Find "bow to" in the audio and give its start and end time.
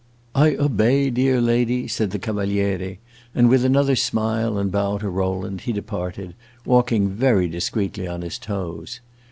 4.71-5.07